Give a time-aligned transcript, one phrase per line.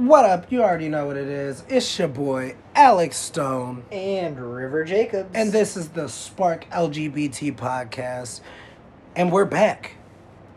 [0.00, 0.50] What up?
[0.50, 1.62] You already know what it is.
[1.68, 3.84] It's your boy, Alex Stone.
[3.92, 5.28] And River Jacobs.
[5.34, 8.40] And this is the Spark LGBT podcast.
[9.14, 9.96] And we're back.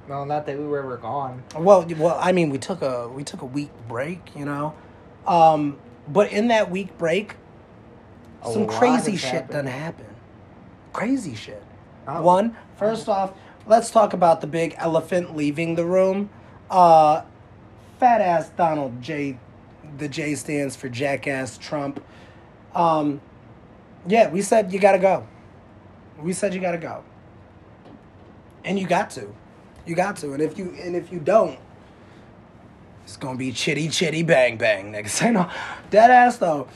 [0.08, 1.44] Well, not that we were ever gone.
[1.58, 4.76] Well, well, I mean, we took a we took a week break, you know.
[5.28, 7.36] Um, but in that week break,
[8.46, 9.52] A some crazy shit happened.
[9.52, 10.06] done happen.
[10.94, 11.62] Crazy shit.
[12.08, 12.22] Oh.
[12.22, 13.34] One, first off,
[13.68, 16.30] let's talk about the big elephant leaving the room.
[16.72, 17.24] Uh,
[18.04, 19.38] fat ass Donald J.
[19.98, 22.04] The J stands for jackass Trump.
[22.76, 23.22] Um,
[24.06, 25.26] yeah, we said you gotta go.
[26.20, 27.02] We said you gotta go,
[28.66, 29.34] and you got to,
[29.86, 30.34] you got to.
[30.34, 31.58] And if you and if you don't,
[33.06, 35.24] it's gonna be chitty chitty bang bang next.
[35.24, 35.50] I know,
[35.90, 36.68] dead ass though.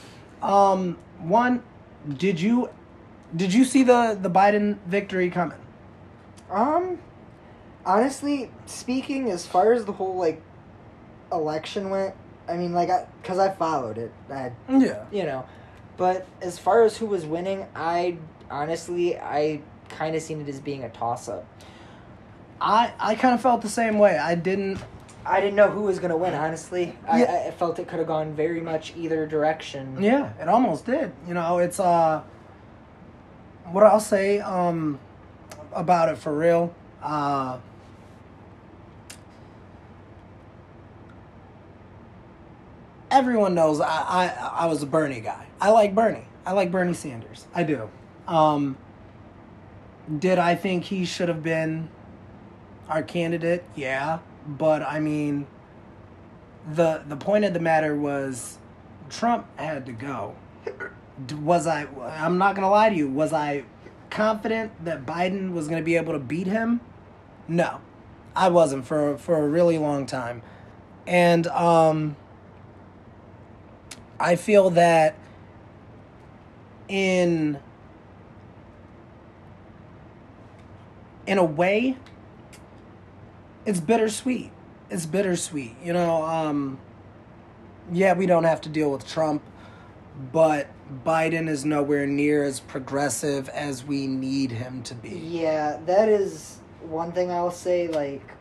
[0.42, 1.62] Um, one,
[2.08, 2.70] did you
[3.36, 5.60] did you see the the Biden victory coming?
[6.50, 7.00] Um,
[7.86, 10.42] honestly speaking, as far as the whole like
[11.32, 12.16] election went,
[12.48, 15.04] I mean, like, I because I followed it, I Yeah.
[15.12, 15.46] you know,
[15.98, 18.18] but as far as who was winning, I
[18.50, 21.46] honestly I kind of seen it as being a toss up.
[22.62, 24.18] I I kind of felt the same way.
[24.18, 24.80] I didn't.
[25.26, 26.34] I didn't know who was gonna win.
[26.34, 30.02] Honestly, I, I felt it could have gone very much either direction.
[30.02, 31.12] Yeah, it almost did.
[31.28, 32.24] You know, it's uh.
[33.66, 34.98] What I'll say um,
[35.74, 36.74] about it for real.
[37.04, 37.58] Uh,
[43.18, 45.48] everyone knows I, I I was a Bernie guy.
[45.60, 46.26] I like Bernie.
[46.46, 47.48] I like Bernie Sanders.
[47.54, 47.90] I do.
[48.28, 48.78] Um,
[50.20, 51.90] did I think he should have been
[52.88, 53.64] our candidate?
[53.76, 55.48] Yeah, but I mean,
[56.72, 58.60] the the point of the matter was
[59.10, 60.36] Trump had to go.
[61.42, 61.88] Was I?
[62.02, 63.10] I'm not gonna lie to you.
[63.10, 63.64] Was I
[64.12, 66.82] confident that Biden was gonna be able to beat him?
[67.48, 67.82] No,
[68.36, 70.44] I wasn't for for a really long time,
[71.08, 72.16] and um,
[74.20, 75.16] I feel that
[76.88, 77.60] in
[81.26, 81.98] in a way,
[83.66, 84.52] it's bittersweet.
[84.90, 85.76] It's bittersweet.
[85.84, 86.80] You know, um,
[87.92, 89.44] yeah, we don't have to deal with Trump,
[90.32, 90.68] but
[91.06, 95.10] Biden is nowhere near as progressive as we need him to be.
[95.10, 97.90] Yeah, that is one thing I'll say.
[97.90, 98.32] Like,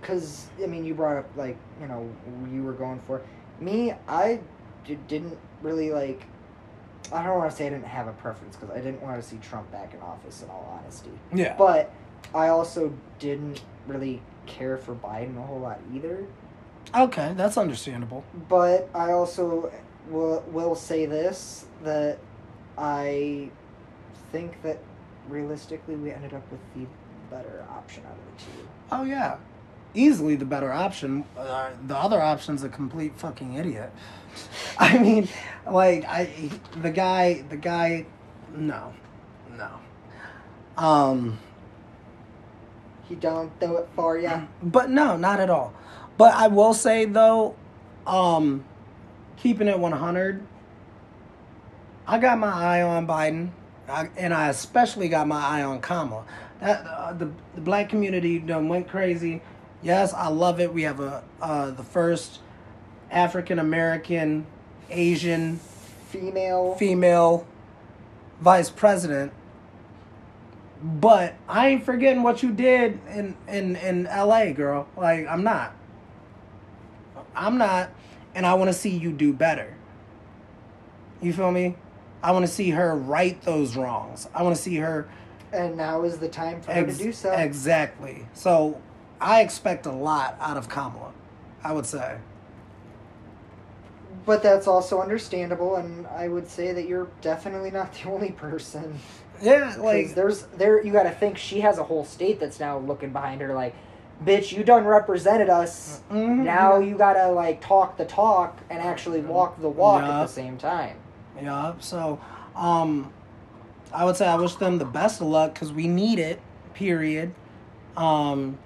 [0.00, 2.10] because I mean, you brought up like you know
[2.50, 3.22] you were going for
[3.60, 3.92] me.
[4.08, 4.40] I
[4.86, 6.22] d- didn't really like.
[7.12, 9.28] I don't want to say I didn't have a preference because I didn't want to
[9.28, 10.42] see Trump back in office.
[10.42, 11.54] In all honesty, Yeah.
[11.56, 11.92] but
[12.34, 16.24] I also didn't really care for Biden a whole lot either.
[16.94, 18.24] Okay, that's understandable.
[18.48, 19.72] But I also
[20.08, 22.18] will will say this that
[22.78, 23.50] I
[24.32, 24.78] think that
[25.28, 26.86] realistically we ended up with the
[27.34, 28.68] better option out of the two.
[28.92, 29.36] Oh yeah,
[29.94, 31.24] easily the better option.
[31.36, 33.90] Uh, the other option's a complete fucking idiot.
[34.78, 35.28] I mean,
[35.70, 36.50] like I,
[36.82, 38.06] the guy, the guy,
[38.54, 38.92] no,
[39.56, 39.70] no.
[40.82, 41.38] Um,
[43.08, 44.42] He don't do it for ya.
[44.62, 45.72] but no, not at all.
[46.18, 47.54] But I will say though,
[48.06, 48.64] um,
[49.36, 50.42] keeping it one hundred.
[52.06, 53.50] I got my eye on Biden,
[53.88, 56.24] I, and I especially got my eye on Kamala.
[56.60, 59.42] That uh, the the black community done went crazy.
[59.82, 60.72] Yes, I love it.
[60.72, 62.40] We have a uh, the first
[63.10, 64.46] African American,
[64.90, 65.60] Asian
[66.08, 66.74] Female.
[66.74, 67.46] female
[68.40, 69.32] vice president.
[70.82, 74.88] But I ain't forgetting what you did in in in LA, girl.
[74.96, 75.74] Like I'm not.
[77.34, 77.90] I'm not,
[78.34, 79.74] and I want to see you do better.
[81.20, 81.76] You feel me?
[82.22, 84.26] I want to see her right those wrongs.
[84.34, 85.08] I want to see her
[85.52, 87.32] and now is the time for her to do so.
[87.32, 88.26] exactly.
[88.34, 88.80] So
[89.20, 91.12] I expect a lot out of Kamala.
[91.64, 92.18] I would say.
[94.24, 98.98] but that's also understandable, and I would say that you're definitely not the only person.
[99.40, 102.78] Yeah, Like there's there you got to think she has a whole state that's now
[102.78, 103.74] looking behind her like,
[104.24, 106.00] bitch, you done represented us.
[106.10, 106.44] mhm.
[106.44, 110.56] Now you gotta like talk the talk and actually walk the walk at the same
[110.58, 110.96] time.
[111.40, 112.18] Yeah, so
[112.56, 113.12] um
[113.92, 116.40] I would say I wish them the best of luck cuz we need it,
[116.74, 117.32] period.
[117.96, 118.58] Um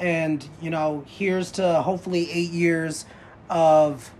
[0.00, 3.04] and you know, here's to hopefully 8 years
[3.50, 4.12] of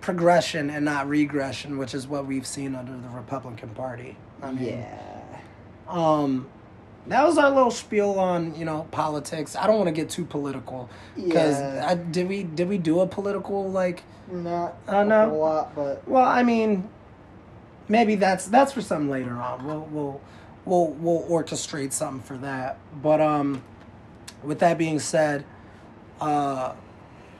[0.00, 4.16] progression and not regression, which is what we've seen under the Republican Party.
[4.42, 5.38] I mean, yeah.
[5.88, 6.48] um
[7.06, 9.56] that was our little spiel on, you know, politics.
[9.56, 11.26] I don't want to get too political cuz
[11.58, 11.94] Yeah.
[12.10, 15.28] did we did we do a political like Not Uh, a no.
[15.30, 16.88] whole lot, but Well, I mean,
[17.88, 19.66] maybe that's that's for some later on.
[19.66, 20.20] We'll we'll
[20.64, 22.76] we'll we'll orchestrate something for that.
[23.02, 23.62] But um,
[24.42, 25.44] with that being said,
[26.20, 26.74] uh,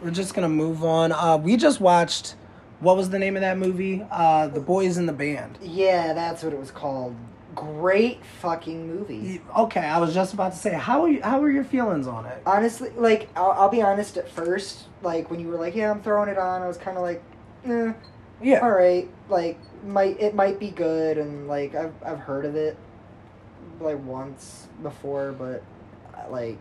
[0.02, 1.12] we're just gonna move on.
[1.12, 2.34] Uh, we just watched.
[2.80, 4.06] What was the name of that movie?
[4.08, 5.58] Uh, the Boys in the Band.
[5.60, 7.16] Yeah, that's what it was called.
[7.56, 9.40] Great fucking movie.
[9.56, 12.24] Okay, I was just about to say, how are you, how are your feelings on
[12.26, 12.40] it?
[12.46, 14.16] Honestly, like I'll, I'll be honest.
[14.16, 16.96] At first, like when you were like, "Yeah, I'm throwing it on," I was kind
[16.96, 17.20] of like,
[17.64, 17.92] "Eh,
[18.40, 22.54] Yeah, all right." Like might it might be good, and like I've I've heard of
[22.54, 22.76] it
[23.80, 25.64] like once before, but
[26.30, 26.58] like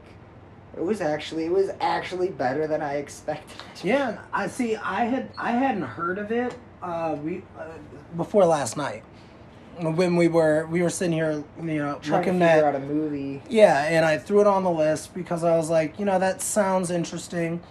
[0.78, 3.62] it was actually it was actually better than I expected.
[3.84, 4.76] Yeah, I see.
[4.76, 6.56] I had I hadn't heard of it.
[6.82, 7.66] Uh, we uh,
[8.16, 9.04] before last night
[9.80, 12.80] when we were we were sitting here, you know, Trying looking figure at out a
[12.80, 13.42] movie.
[13.50, 16.42] yeah, and I threw it on the list because I was like, you know, that
[16.42, 17.62] sounds interesting.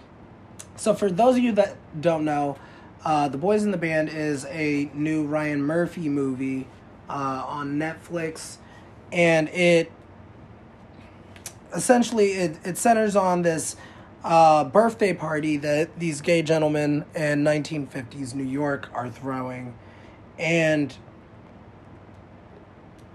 [0.75, 2.57] So for those of you that don't know,
[3.03, 6.67] uh, the Boys in the Band is a new Ryan Murphy movie
[7.09, 8.57] uh, on Netflix,
[9.11, 9.91] and it
[11.75, 13.75] essentially it, it centers on this
[14.23, 19.75] uh, birthday party that these gay gentlemen in 1950s New York are throwing,
[20.37, 20.95] and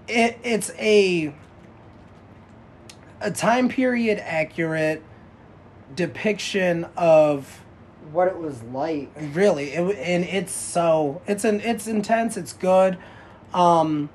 [0.07, 1.33] it it's a
[3.21, 5.01] a time period accurate
[5.95, 7.63] depiction of
[8.11, 9.11] What it was like.
[9.33, 12.97] really it, and it's so it's an it's intense it's good
[13.53, 14.09] um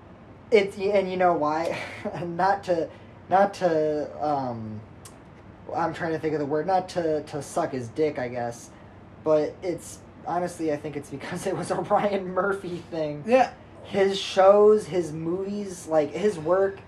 [0.51, 1.79] It's and you know why?
[2.27, 2.89] not to,
[3.29, 4.09] not to.
[4.27, 4.81] um
[5.75, 6.67] I'm trying to think of the word.
[6.67, 8.71] Not to to suck his dick, I guess.
[9.25, 13.25] But it's honestly, I think it's because it was a Ryan Murphy thing.
[13.27, 13.51] yeah
[13.85, 16.79] His shows, his movies, like his work,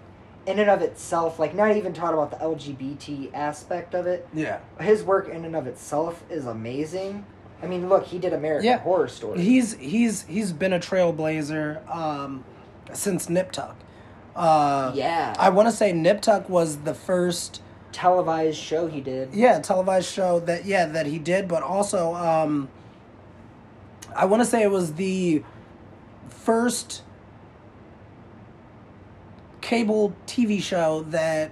[0.47, 4.27] in and of itself, like not even talking about the LGBT aspect of it.
[4.33, 7.27] yeah His work in and of itself is amazing.
[7.63, 8.79] I mean, look, he did American Yeah.
[8.79, 9.41] Horror Story.
[9.43, 12.45] he's he's he's been a trailblazer um
[12.95, 13.77] since nip tuck
[14.37, 17.63] uh yeah, i want to say nip tuck was the first
[17.93, 19.33] televised show he did.
[19.35, 22.69] yeah televised show that yeah that he did but also um
[24.15, 25.43] i want to say it was the
[26.29, 27.03] first
[29.61, 31.51] cable tv show that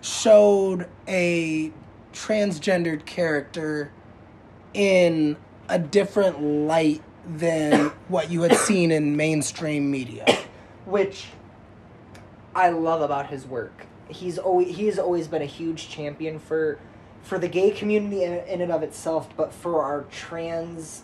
[0.00, 1.72] showed a
[2.12, 3.92] transgendered character
[4.74, 5.36] in
[5.68, 10.24] a different light than what you had seen in mainstream media
[10.86, 11.26] which
[12.54, 13.86] I love about his work.
[14.08, 16.78] He's always he's always been a huge champion for
[17.22, 21.02] for the gay community in, in and of itself, but for our trans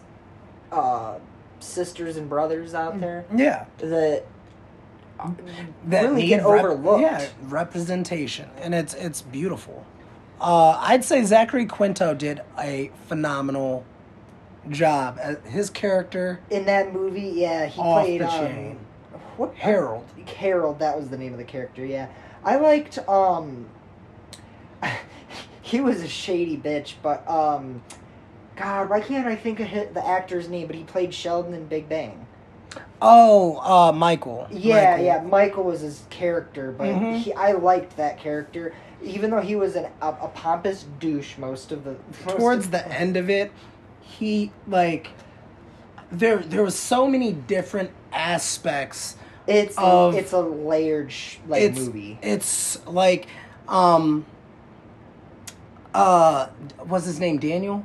[0.72, 1.18] uh,
[1.60, 4.24] sisters and brothers out there yeah that,
[5.86, 7.00] that really get rep- overlooked.
[7.02, 9.86] Yeah, representation, and it's it's beautiful.
[10.40, 13.84] Uh, I'd say Zachary Quinto did a phenomenal
[14.68, 15.18] job.
[15.22, 18.78] Uh, His character In that movie, yeah, he off played the um, chain.
[19.36, 20.04] What Harold.
[20.36, 21.84] Harold, that was the name of the character.
[21.84, 22.08] Yeah,
[22.44, 22.98] I liked.
[23.08, 23.66] um
[25.62, 27.82] He was a shady bitch, but um,
[28.54, 30.68] God, why can't I think of the actor's name?
[30.68, 32.24] But he played Sheldon in Big Bang.
[33.02, 34.46] Oh, uh, Michael.
[34.50, 35.04] Yeah, Michael.
[35.04, 35.22] yeah.
[35.22, 37.18] Michael was his character, but Mhm.
[37.18, 41.72] he, I liked that character, even though he was an, a, a pompous douche most
[41.72, 41.96] of the.
[42.24, 43.50] most Towards of- the end of it,
[44.00, 45.08] he like
[46.12, 51.62] there there was so many different aspects it's of- a, it's a layered sh- like
[51.62, 52.18] it's movie.
[52.22, 53.26] it's like
[53.68, 54.24] um
[55.94, 56.46] uh
[56.86, 57.84] what's his name Daniel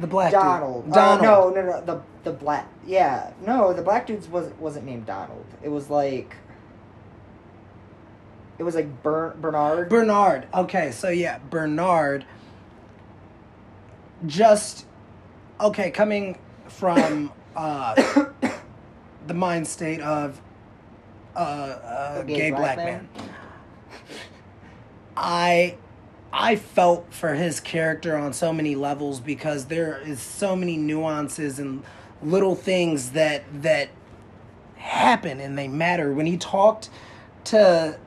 [0.00, 0.40] the black dude.
[0.40, 0.90] Donald.
[0.90, 1.80] Uh, Donald no, no, no.
[1.84, 2.66] The the black.
[2.84, 3.72] Yeah, no.
[3.72, 5.46] The black dude's wasn't wasn't named Donald.
[5.62, 6.34] It was like.
[8.58, 9.88] It was like Ber- Bernard.
[9.88, 12.24] Bernard okay so yeah Bernard
[14.26, 14.86] just
[15.60, 17.94] okay coming from uh
[19.26, 20.40] the mind state of
[21.36, 23.08] uh, a A gay, black, man.
[25.16, 25.76] I
[26.32, 31.58] I felt for his character on so many levels because there is so many nuances
[31.58, 31.82] and
[32.22, 33.90] little things that that
[34.76, 36.12] happen and they matter.
[36.12, 36.90] When he talked
[37.44, 37.98] to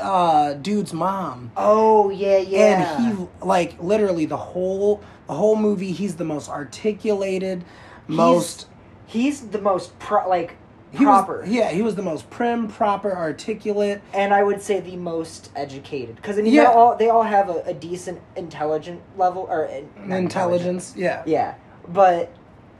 [0.00, 3.00] uh dude's mom oh yeah, yeah.
[3.00, 7.64] and he like literally the whole the whole movie he's the most articulated
[8.06, 8.66] most
[9.10, 10.56] He's the most pro- like
[10.92, 11.40] he proper.
[11.42, 15.50] was, yeah he was the most prim proper articulate and I would say the most
[15.56, 16.62] educated because I mean Yeah.
[16.64, 19.64] they all they all have a, a decent intelligent level or
[20.08, 21.54] intelligence yeah Yeah,
[21.88, 22.32] but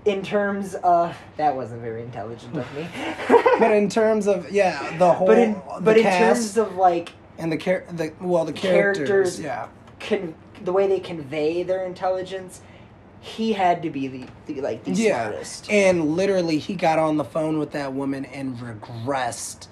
[0.05, 2.89] in terms of that wasn't very intelligent of me.
[3.59, 7.13] but in terms of yeah the whole but in the but in terms of like
[7.39, 9.41] and the char- the well the characters, Characters.
[9.41, 9.69] yeah
[10.01, 10.35] con-
[10.65, 12.61] the way they convey their intelligence,
[13.21, 15.71] he had to be the, the like the yeah smartest.
[15.71, 19.69] and literally he got on the phone with that woman and regressed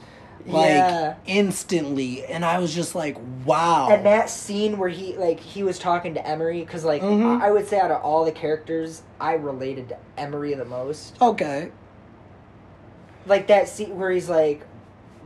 [0.46, 1.14] like Yeah.
[1.26, 3.88] instantly, and I was just like, wow.
[3.90, 7.40] And that scene where he like he was talking to Emory because like Mhm.
[7.42, 11.16] I I would say out of all the characters I related to Emory the most.
[11.20, 11.70] okay,
[13.26, 14.62] Like that scene where he's like,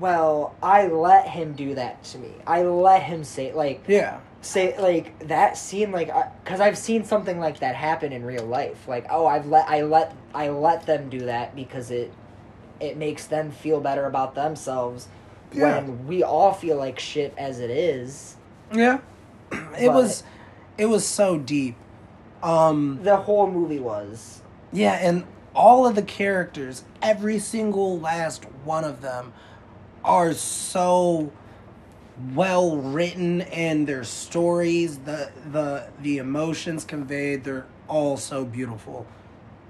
[0.01, 2.31] "Well, I let him do that to me.
[2.47, 6.11] I let him say like yeah, say like that scene like
[6.45, 8.87] because I've seen something like that happen in real life.
[8.87, 12.13] Like oh I've let I let I let them do that because it
[12.81, 15.09] it makes them feel better about themselves
[15.53, 15.79] Yeah.
[15.79, 18.37] when we all feel like shit as it is.
[18.73, 18.99] yeah.
[19.79, 20.25] It But- was,
[20.79, 21.77] it was so deep.
[22.43, 24.41] Um, The whole movie was.
[24.73, 29.33] Yeah, and all of the characters, every single last one of them,
[30.05, 31.31] are so
[32.35, 39.07] well written and their stories, the the the emotions conveyed, they're all so beautiful.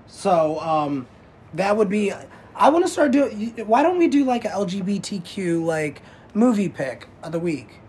[0.06, 1.06] So, um
[1.54, 2.12] that would be
[2.54, 6.02] I want to start doing why don't we do like a LGBTQ like
[6.34, 7.80] movie pick of the week?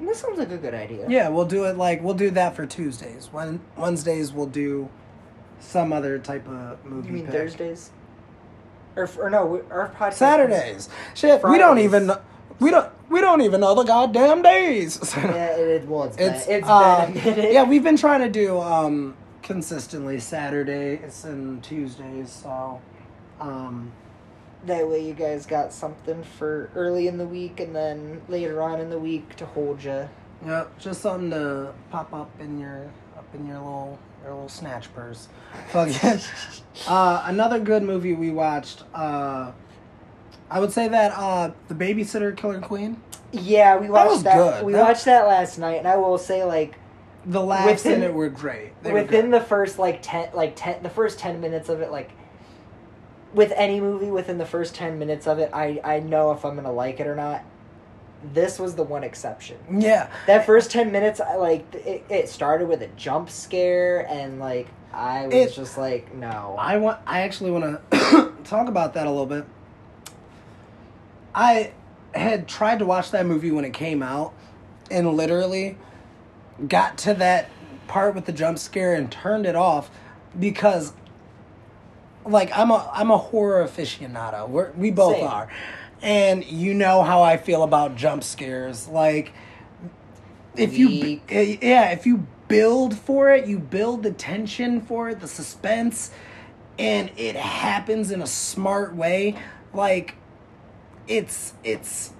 [0.00, 1.06] This sounds like a good idea.
[1.08, 3.28] Yeah, we'll do it like we'll do that for Tuesdays.
[3.32, 4.88] When Wednesdays we'll do
[5.60, 7.08] some other type of movie.
[7.08, 7.34] You mean pick.
[7.34, 7.90] Thursdays?
[8.96, 10.14] Or, or no, our podcast.
[10.14, 10.88] Saturdays.
[11.14, 12.12] Shit, we don't even
[12.60, 14.98] we don't we don't even know the goddamn days.
[15.16, 19.16] Yeah, it, it well, it's, it's uh, been yeah, we've been trying to do um
[19.42, 22.30] consistently Saturdays and Tuesdays.
[22.30, 22.80] So,
[23.40, 23.92] um,
[24.66, 28.80] That way, you guys got something for early in the week, and then later on
[28.80, 30.08] in the week to hold you.
[30.44, 34.92] yeah, just something to pop up in your up in your little your little snatch
[34.94, 35.28] purse.
[35.70, 36.20] Fucking.
[36.88, 38.82] uh, another good movie we watched.
[38.94, 39.52] Uh,
[40.50, 43.00] I would say that uh, the Babysitter Killer Queen.
[43.32, 44.36] Yeah, we watched was that.
[44.36, 44.64] good.
[44.64, 46.76] We That- watched that last night, and I will say, like,
[47.26, 48.82] The laughs in Within- it were great.
[48.82, 51.90] They were within the first like ten, like ten, the first ten minutes of it,
[51.90, 52.10] like,
[53.34, 56.54] with any movie, within the first ten minutes of it, I I know if I'm
[56.56, 57.42] gonna like it or not.
[58.32, 59.58] This was the one exception.
[59.78, 60.08] yeah.
[60.26, 62.04] That first ten minutes, I like it.
[62.08, 66.56] It started with a jump scare, and like I was It- just like, no.
[66.58, 66.98] I want.
[67.06, 69.44] I actually want to talk about that a little bit.
[71.34, 71.72] I
[72.14, 74.32] had tried to watch that movie when it came out,
[74.90, 75.76] and literally
[76.66, 77.50] got to that
[77.86, 79.90] part with the jump scare and turned it off
[80.38, 80.92] because,
[82.24, 84.48] like, I'm a I'm a horror aficionado.
[84.48, 85.26] We're, we both Same.
[85.28, 85.48] are,
[86.02, 88.88] and you know how I feel about jump scares.
[88.88, 89.32] Like,
[90.56, 91.22] if you Weak.
[91.28, 96.10] eh, yeah, if you build for it, you build the tension for it, the suspense,
[96.78, 99.36] and it happens in a smart way.
[99.72, 100.14] Like
[101.08, 102.12] it's it's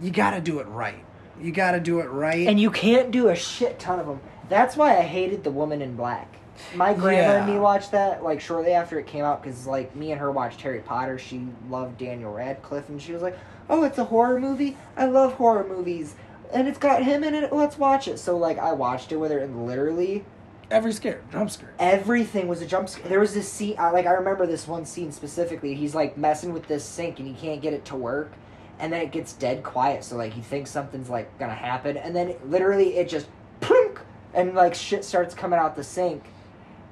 [0.00, 1.04] you got to do it right.
[1.40, 2.46] You got to do it right.
[2.46, 4.20] and you can't do a shit ton of them.
[4.48, 6.34] That's why I hated The Woman in Black.
[6.74, 10.10] My grandma and me watched that like shortly after it came out because like me
[10.10, 11.18] and her watched Harry Potter.
[11.18, 13.38] She loved Daniel Radcliffe, and she was like,
[13.70, 14.76] "Oh, it's a horror movie.
[14.96, 16.16] I love horror movies,
[16.52, 17.52] and it's got him in it.
[17.52, 20.24] Let's watch it." So like I watched it with her, and literally
[20.70, 21.72] Every scare, jump scare.
[21.78, 23.08] everything was a jump scare.
[23.08, 25.74] There was this scene, I, like I remember this one scene specifically.
[25.74, 28.32] He's like messing with this sink and he can't get it to work,
[28.78, 30.04] and then it gets dead quiet.
[30.04, 33.28] So like he thinks something's like gonna happen, and then literally it just
[33.60, 34.00] plunk,
[34.34, 36.22] and like shit starts coming out the sink,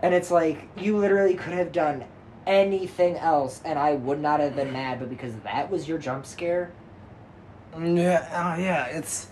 [0.00, 2.04] and it's like you literally could have done
[2.47, 6.25] anything else, and I would not have been mad, but because that was your jump
[6.25, 6.71] scare,
[7.78, 9.28] Yeah, uh, yeah, it's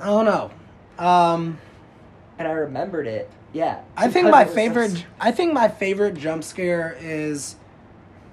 [0.00, 0.50] I don't know.
[0.98, 1.58] Um
[2.36, 3.30] and I remembered it.
[3.52, 7.56] Yeah, I think my it favorite s- I think my favorite jump scare is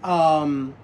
[0.04, 0.76] um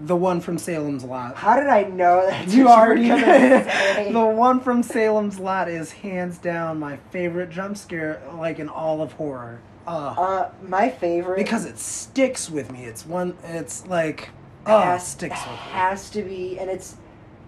[0.00, 1.36] the one from Salem's Lot.
[1.36, 2.48] How did I know that?
[2.48, 3.08] You already?
[4.12, 9.00] The one from Salem's Lot is hands down my favorite jump scare like in all
[9.00, 9.60] of horror.
[9.86, 12.84] Uh, Uh, my favorite because it sticks with me.
[12.84, 14.30] It's one it's like
[14.66, 15.56] oh, it has, sticks with me.
[15.70, 16.96] has to be and it's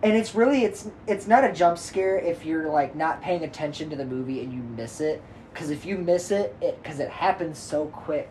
[0.03, 3.91] and it's really it's it's not a jump scare if you're like not paying attention
[3.91, 5.23] to the movie and you miss it
[5.57, 8.31] because if you miss it it because it happens so quick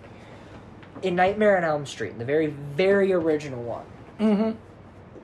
[1.02, 3.86] in nightmare on elm street the very very original one
[4.20, 4.56] Mhm.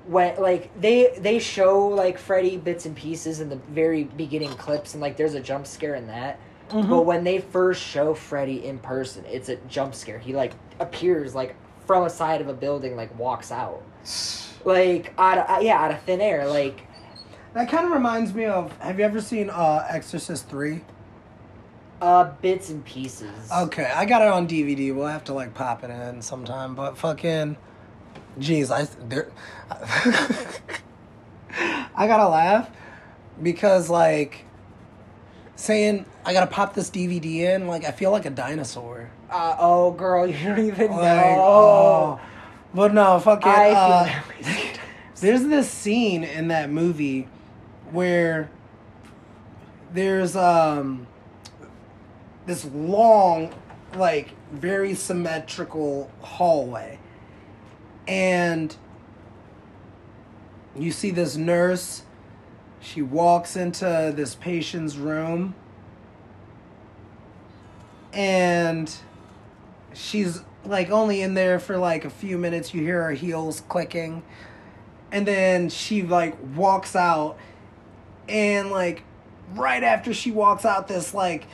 [0.08, 4.94] when like they they show like freddy bits and pieces in the very beginning clips
[4.96, 6.40] and like there's a jump scare in that
[6.72, 6.90] Mhm.
[6.90, 10.18] but when they first show Freddy in person, it's a jump scare.
[10.18, 11.54] He like appears like
[11.86, 13.82] from a side of a building, like walks out,
[14.64, 16.48] like out of uh, yeah, out of thin air.
[16.48, 16.80] Like
[17.56, 20.80] That kind of reminds me of have you ever seen uh Exorcist 3?
[22.02, 23.50] Uh, bits and pieces.
[23.56, 24.94] Okay, I got it on DVD.
[24.96, 26.76] We'll have to like pop it in sometime.
[26.76, 27.58] But fucking,
[28.40, 29.32] jeez, I there,
[31.96, 32.70] I gotta laugh
[33.42, 34.46] because like
[35.56, 37.68] saying I gotta pop this DVD in.
[37.68, 39.12] Like I feel like a dinosaur.
[39.30, 41.38] Uh, oh, girl, you don't even Like, know.
[41.40, 42.20] oh.
[42.74, 43.50] but no, fucking.
[43.52, 44.22] Uh.
[45.22, 47.28] There's this scene in that movie
[47.92, 48.50] where
[49.94, 51.06] there's um
[52.52, 53.54] this long
[53.96, 57.00] like very symmetrical hallway.
[58.10, 58.76] And
[60.76, 62.04] you see this nurse.
[62.82, 65.56] She walks into this patient's room.
[68.12, 68.94] And
[69.94, 72.74] she's like only in there for like a few minutes.
[72.74, 74.24] You hear her heels clicking.
[75.10, 77.38] And then she like walks out.
[78.28, 79.04] And like
[79.54, 81.48] right after she walks out this like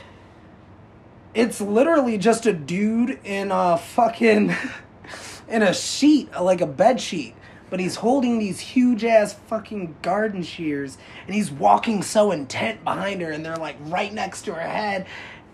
[1.38, 4.56] it's literally just a dude in a fucking
[5.48, 7.36] in a sheet like a bed sheet.
[7.70, 13.22] But he's holding these huge ass fucking garden shears and he's walking so intent behind
[13.22, 15.06] her and they're like right next to her head.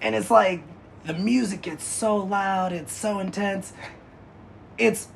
[0.01, 0.63] And it's like
[1.05, 3.73] the music gets so loud it's so intense.
[4.77, 5.09] It's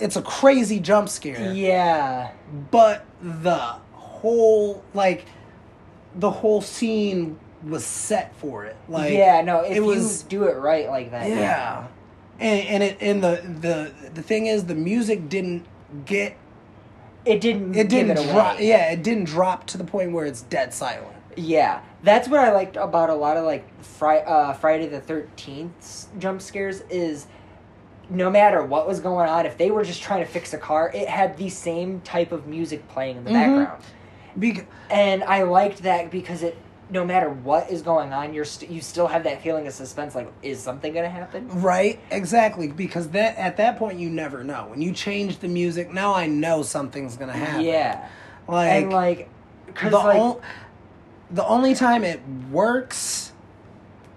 [0.00, 1.52] it's a crazy jump scare.
[1.52, 2.32] Yeah.
[2.70, 3.58] but the
[3.92, 5.26] whole like
[6.14, 10.44] the whole scene was set for it like yeah, no, if it was- you do
[10.44, 11.28] it right like that.
[11.28, 11.86] yeah
[12.40, 15.64] and, and it and the the the thing is the music didn't
[16.06, 16.36] get
[17.24, 18.32] It didn't it didn't it away.
[18.32, 22.40] drop yeah it didn't drop to the point where it's dead silent Yeah, that's what
[22.40, 27.26] I liked about a lot of like Fri- uh, Friday the Thirteenth jump scares is
[28.10, 30.90] no matter what was going on, if they were just trying to fix a car,
[30.92, 33.34] it had the same type of music playing in the Mhm.
[33.34, 33.82] background,
[34.36, 36.56] Bec- and I liked that because it
[36.92, 40.14] no matter what is going on, you're st- you still have that feeling of suspense.
[40.14, 41.48] Like, is something gonna happen?
[41.62, 44.66] right exactly because that at that point you never know.
[44.68, 47.64] When you change the music now i know something's gonna happen.
[47.64, 48.06] Yeah,
[48.46, 49.28] like, and like,
[49.74, 50.40] cause the, like, on-
[51.30, 52.20] the only time it
[52.50, 53.32] works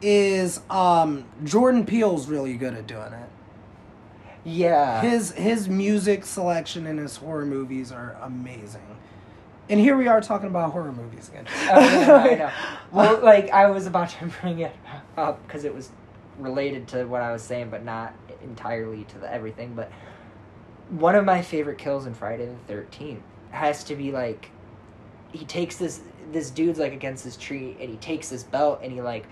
[0.01, 3.29] is um jordan peele's really good at doing it.
[4.43, 8.94] Yeah, his his music selection in his horror movies are amazing
[9.69, 12.51] and here we are talking about horror movies again Oh, I know.
[12.91, 14.75] Well, like I was about to bring it
[15.17, 15.89] up because it was
[16.39, 19.73] related to what I was saying, but not entirely to the everything.
[19.73, 19.91] But
[20.89, 24.49] one of my favorite kills in Friday the Thirteenth has to be like
[25.31, 28.91] he takes this this dude's like against this tree and he takes this belt and
[28.91, 29.25] he like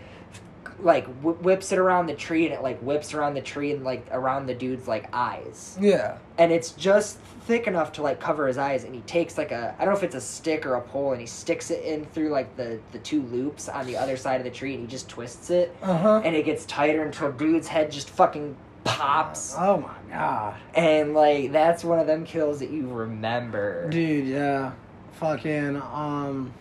[0.80, 3.84] like wh- whips it around the tree and it like whips around the tree and
[3.84, 5.78] like around the dude's like eyes.
[5.80, 6.18] Yeah.
[6.38, 9.76] And it's just thick enough to like cover his eyes and he takes like a
[9.78, 12.06] i don't know if it's a stick or a pole and he sticks it in
[12.06, 14.88] through like the the two loops on the other side of the tree and he
[14.88, 15.76] just twists it.
[15.82, 16.22] Uh-huh.
[16.24, 19.56] And it gets tighter until dude's head just fucking pops.
[19.58, 20.56] Oh my god.
[20.74, 23.90] And like that's one of them kills that you remember.
[23.90, 24.72] Dude yeah.
[25.14, 26.54] Fucking um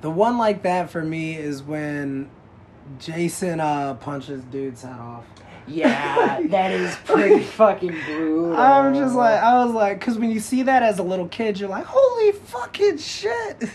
[0.00, 2.30] the one like that for me is when
[2.98, 5.24] jason uh punches dude's head off
[5.66, 10.40] yeah that is pretty fucking brutal I'm just like, I was like, because when you
[10.40, 13.70] see that as a little kid, you're like, holy fucking shit.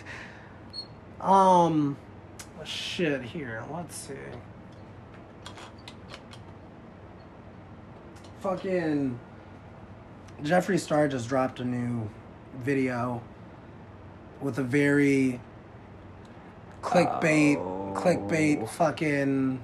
[1.22, 1.98] Um,
[2.66, 4.16] shit, here, let's see.
[8.42, 9.18] Fucking
[10.42, 12.10] Jeffree Star just dropped a new
[12.62, 13.22] video
[14.42, 15.40] with a very
[16.84, 17.94] clickbait, Oh.
[17.96, 19.60] clickbait fucking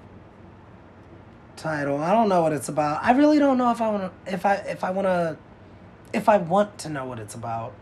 [1.55, 1.97] title.
[2.01, 3.03] I don't know what it's about.
[3.03, 5.37] I really don't know if I want to if I if I want to
[6.13, 7.73] if I want to know what it's about.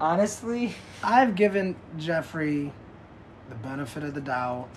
[0.00, 2.70] honestly I've given Jeffree
[3.48, 4.68] the benefit of the doubt.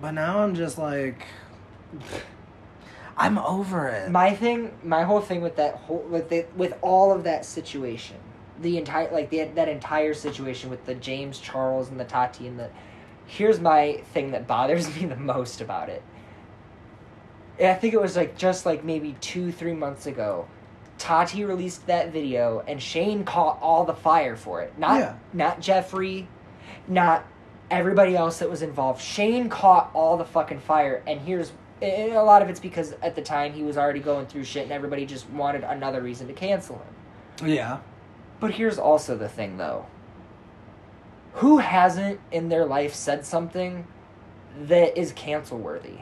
[0.00, 1.26] But now I'm just like
[3.16, 4.10] I'm over it.
[4.10, 8.16] my thing my whole thing with that whole with it, with all of that situation
[8.60, 12.58] the entire like the, that entire situation with the james charles and the tati and
[12.58, 12.68] the
[13.26, 16.02] here's my thing that bothers me the most about it
[17.60, 20.46] i think it was like just like maybe two three months ago
[20.98, 25.14] tati released that video and shane caught all the fire for it not Yeah.
[25.32, 26.26] not jeffree
[26.86, 27.24] not
[27.70, 32.22] everybody else that was involved shane caught all the fucking fire and here's and a
[32.22, 35.06] lot of it's because at the time he was already going through shit and everybody
[35.06, 37.48] just wanted another reason to cancel him.
[37.48, 37.78] yeah.
[38.40, 39.86] But here's also the thing though.
[41.34, 43.86] Who hasn't in their life said something
[44.62, 45.98] that is cancel worthy?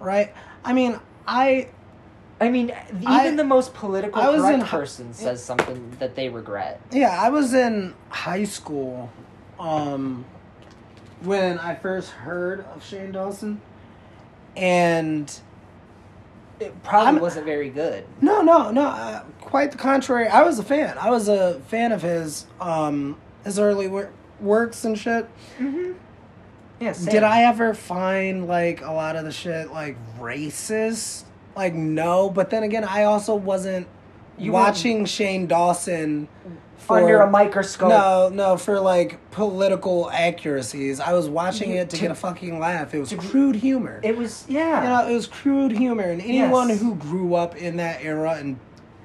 [0.00, 0.34] Right?
[0.64, 1.68] I mean, I
[2.40, 6.80] I mean, even I- the most political correct in person says something that they regret.
[6.90, 9.10] yeah, I was in high school
[9.60, 10.24] um
[11.20, 13.60] when I first heard of Shane Dawson
[14.56, 15.32] and
[16.62, 18.04] It probably I'm- wasn't very good.
[18.20, 18.86] No, no, no.
[18.86, 20.28] Uh, quite the contrary.
[20.28, 20.96] I was a fan.
[20.98, 25.26] I was a fan of his, um, his early wor- works and shit.
[25.58, 25.92] Mm-hmm.
[26.80, 27.12] Yeah, same.
[27.12, 31.24] Did I ever find like a lot of the shit like racist?
[31.54, 33.86] Like no, but then again, I also wasn't
[34.38, 36.26] You watching Shane Dawson
[36.82, 37.88] for under a microscope.
[37.90, 41.00] No, no, for like political accuracies.
[41.00, 42.94] I was watching You- it to, to- get a fucking laugh.
[42.94, 44.00] It was crude humor.
[44.02, 44.82] It was yeah.
[44.82, 46.80] you know, it was crude humor, and anyone Yes.
[46.80, 48.58] who grew up in that era and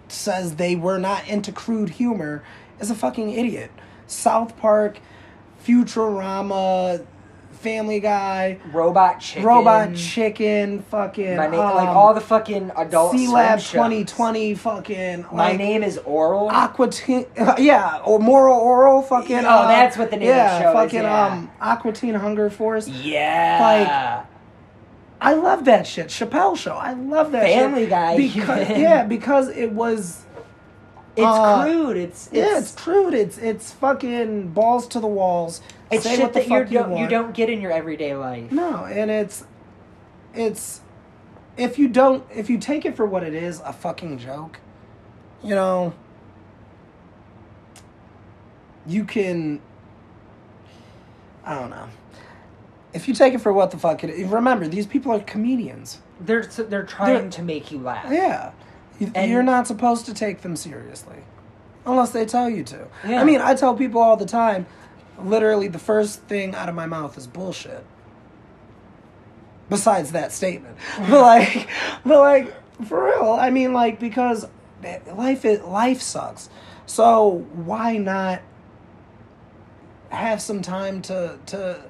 [0.09, 2.43] says they were not into crude humor
[2.79, 3.71] is a fucking idiot.
[4.07, 4.99] South Park,
[5.65, 7.05] Futurama,
[7.57, 9.43] Family Guy, Robot chicken.
[9.43, 14.53] Robot Chicken, fucking My name, um, like all the fucking adult C Lab twenty twenty,
[14.55, 16.51] fucking My like, name is Orel.
[16.51, 17.25] Aqua Teen,
[17.57, 19.37] yeah, or Moral Orel, fucking.
[19.37, 21.25] Oh, uh, that's what the name of the yeah, show is, Yeah, fucking yeah.
[21.27, 22.87] um, Aqua Teen Hunger Force.
[22.87, 24.23] yeah.
[25.19, 26.07] I love that shit.
[26.07, 26.73] Chappelle Show.
[26.75, 27.89] I love that Family shit.
[27.89, 30.25] Guy, Because, yeah, because it was.
[31.15, 31.97] it's uh, crude.
[31.97, 33.15] It's, it's yeah, it's crude.
[33.15, 35.61] It's it's fucking balls to the walls.
[35.91, 37.09] It's Say shit what the that you fuck you don't you want.
[37.09, 38.51] don't get in your everyday life.
[38.51, 39.45] No, and it's
[40.33, 40.81] it's
[41.57, 44.59] if you don't if you take it for what it is, a fucking joke,
[45.43, 45.93] you know,
[48.85, 49.61] you can
[51.45, 51.87] I don't know.
[52.93, 55.99] If you take it for what the fuck it is, remember these people are comedians.
[56.19, 58.11] They're they're trying They're- to make you laugh.
[58.11, 58.51] Yeah.
[59.13, 61.17] And- You're not supposed to take them seriously.
[61.85, 62.87] Unless they tell you to.
[63.07, 63.21] Yeah.
[63.21, 64.65] I mean, I tell people all the time,
[65.19, 67.85] literally the first thing out of my mouth is bullshit.
[69.69, 70.77] Besides that statement.
[70.97, 71.69] but like
[72.05, 74.45] but like for real, I mean like because
[75.13, 76.49] life is life sucks.
[76.85, 78.41] So why not
[80.09, 81.81] have some time to to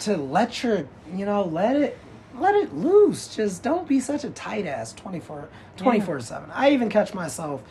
[0.00, 1.98] to let your you know let it
[2.38, 6.88] let it loose just don't be such a tight ass 24 24 7 i even
[6.88, 7.62] catch myself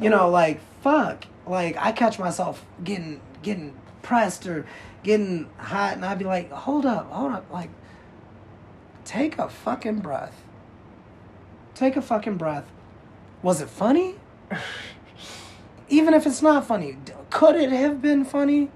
[0.00, 4.66] you know like fuck like i catch myself getting getting pressed or
[5.04, 7.70] getting hot and i'd be like hold up hold up like
[9.06, 10.42] take a fucking breath.
[11.74, 12.66] Take a fucking breath.
[13.42, 14.16] Was it funny?
[15.88, 16.98] Even if it's not funny
[17.30, 18.70] could it have been funny?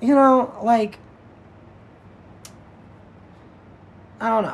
[0.00, 0.98] You know like
[4.20, 4.44] i don't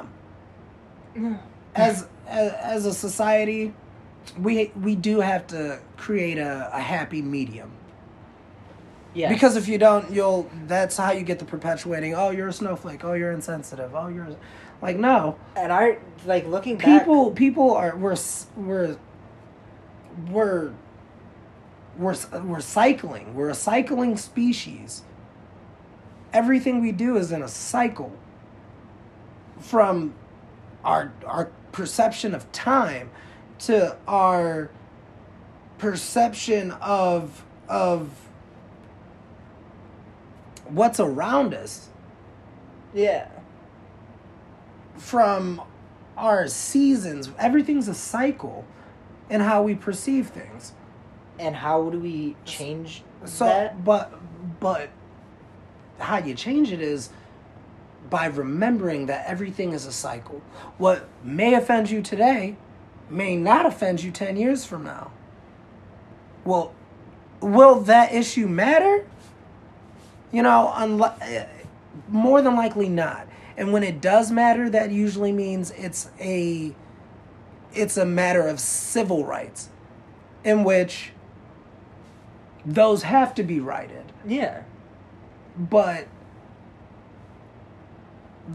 [1.14, 1.38] know.
[1.74, 3.74] As as, as a society
[4.38, 7.70] we we do have to create a, a happy medium
[9.14, 9.32] Yes.
[9.32, 13.02] because if you don't you'll that's how you get the perpetuating oh you're a snowflake
[13.02, 14.36] oh you're insensitive oh you're
[14.82, 17.00] like no and I like looking back.
[17.00, 18.16] people people are we're
[18.56, 18.96] we're
[20.30, 20.72] we're
[21.96, 25.02] we're we're cycling we're a cycling species
[26.34, 28.12] everything we do is in a cycle
[29.60, 30.12] from
[30.84, 33.10] our our perception of time
[33.60, 34.70] to our
[35.78, 38.10] perception of of
[40.68, 41.88] what's around us
[42.94, 43.28] Yeah.
[44.96, 45.60] from
[46.16, 48.64] our seasons everything's a cycle
[49.28, 50.72] in how we perceive things
[51.38, 53.84] And how do we change so that?
[53.84, 54.12] but
[54.60, 54.88] but
[55.98, 57.10] how you change it is
[58.08, 60.40] by remembering that everything is a cycle
[60.78, 62.56] what may offend you today
[63.10, 65.10] may not offend you 10 years from now.
[66.44, 66.74] Well
[67.40, 69.06] will that issue matter?
[70.32, 71.46] You know unli- eh,
[72.08, 73.28] more than likely not.
[73.56, 76.74] And when it does matter that usually means it's a
[77.74, 79.70] it's a matter of civil rights
[80.44, 81.12] in which
[82.64, 84.12] those have to be righted.
[84.26, 84.62] Yeah.
[85.56, 86.08] but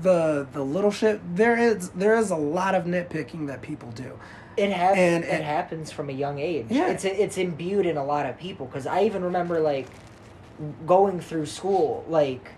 [0.01, 4.17] the the little shit there is there is a lot of nitpicking that people do
[4.57, 4.99] It happens.
[4.99, 6.67] And- it and- happens from a young age.
[6.69, 6.87] Yeah.
[6.89, 8.65] It's it's imbued in a lot of people.
[8.65, 9.87] Because I even remember like
[10.85, 12.51] going through school, like,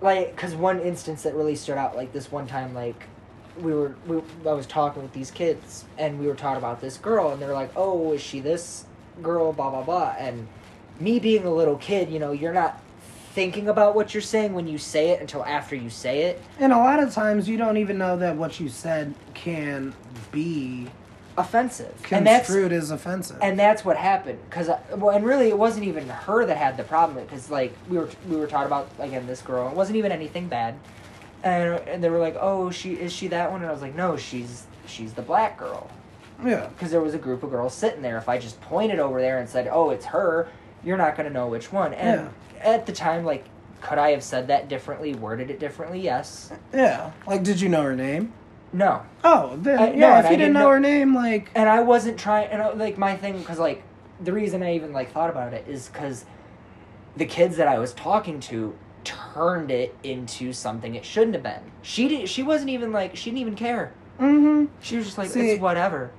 [0.00, 3.04] like because one instance that really stood out, like this one time, like
[3.58, 6.96] we were we, I was talking with these kids and we were talking about this
[6.98, 8.84] girl and they're like, oh, is she this
[9.22, 9.52] girl?
[9.52, 10.14] Blah blah blah.
[10.18, 10.46] And
[11.00, 12.80] me being a little kid, you know, you're not
[13.34, 16.40] thinking about what you're saying when you say it until after you say it.
[16.60, 19.92] and a lot of times you don't even know that what you said can
[20.30, 20.88] be
[21.36, 23.38] Offensive, and that's construed as offensive.
[23.42, 24.38] And that's what happened.
[24.48, 27.74] Because uh, well and really it wasn't even her that had the problem because like
[27.88, 29.68] we were we were talking about again this girl.
[29.68, 30.76] It wasn't even anything bad.
[31.42, 33.62] And and they were like oh she is she that one?
[33.62, 35.90] And i was like no she's she's the black girl.
[36.44, 36.68] Yeah.
[36.68, 38.16] Because there was a group of girls sitting there.
[38.16, 40.48] If i just pointed over there and said oh it's her
[40.84, 41.94] you're not going to know which one.
[41.94, 42.30] And
[42.64, 43.44] at the time like
[43.80, 47.82] could i have said that differently worded it differently yes yeah like did you know
[47.82, 48.32] her name
[48.72, 51.14] no oh then Uh, no, yeah and if you didn't didn't know, know- her name
[51.14, 52.48] like and I wasn't trying.
[52.50, 53.82] And I, like my thing, because like
[54.20, 56.24] the reason I even like thought about it is because
[57.16, 61.60] the kids that I was talking to turned it into something it shouldn't have been.
[61.82, 62.28] She didn't.
[62.28, 63.92] She wasn't even like she didn't even care.
[64.18, 64.64] Mm-hmm.
[64.80, 66.10] She was just like, See- it's whatever.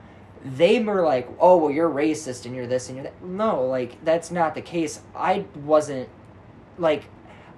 [0.46, 3.24] They were like, oh, well, you're racist and you're this and you're that.
[3.24, 5.02] No, like, that's not the case.
[5.16, 6.08] I wasn't,
[6.78, 7.04] like,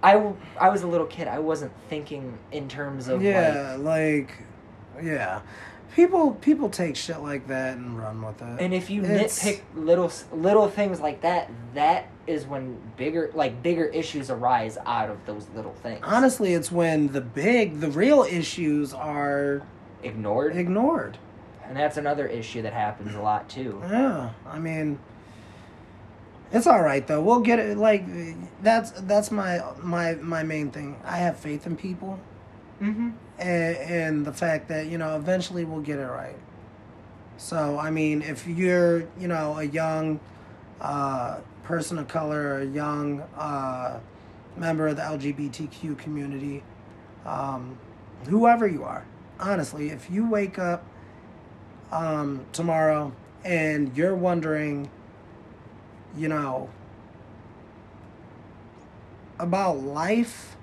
[0.03, 1.27] I, I was a little kid.
[1.27, 4.31] I wasn't thinking in terms of, Yeah, like,
[5.01, 5.41] yeah.
[5.95, 8.59] People people take shit like that and run with it.
[8.59, 13.63] and if you It's- nitpick little little things like that, that is when bigger, like,
[13.63, 16.01] bigger issues arise out of those little things.
[16.03, 19.61] Honestly, it's when the big, the real issues are
[20.03, 20.55] Ignored.
[20.55, 21.17] ignored.
[21.63, 23.81] And that's another issue that happens a lot, too.
[23.89, 24.99] Yeah, I mean,
[26.51, 27.21] it's all right though.
[27.21, 27.77] We'll get it.
[27.77, 28.05] Like
[28.61, 30.99] that's that's my my my main thing.
[31.03, 32.19] I have faith in people,
[32.81, 33.09] Mm-hmm.
[33.39, 36.37] and, and the fact that you know eventually we'll get it right.
[37.37, 40.19] So I mean, if you're you know a young
[40.81, 43.99] uh, person of color, or a young uh,
[44.55, 46.63] member of the LGBTQ community,
[47.25, 47.77] um,
[48.29, 49.05] whoever you are,
[49.39, 50.83] honestly, if you wake up
[51.91, 53.11] um, tomorrow
[53.43, 54.89] and you're wondering,
[56.17, 56.69] you know,
[59.39, 60.55] about life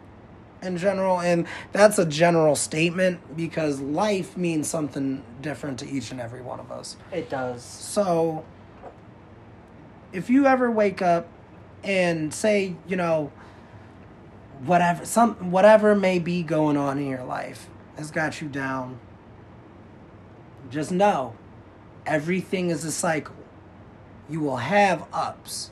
[0.62, 6.20] in general, and that's a general statement because life means something different to each and
[6.20, 6.96] every one of us.
[7.12, 7.62] It does.
[7.62, 8.44] So,
[10.12, 11.28] if you ever wake up
[11.82, 13.30] and say, you know,
[14.64, 18.98] whatever some whatever may be going on in your life has got you down,
[20.70, 21.34] just know
[22.06, 23.33] everything is a cycle.
[24.28, 25.70] You will have ups.